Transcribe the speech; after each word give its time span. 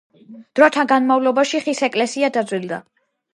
დროთა 0.59 0.85
განმავლობაში 0.91 1.61
ხის 1.67 1.83
ეკლესია 1.89 2.31
დაძველდა. 2.39 2.81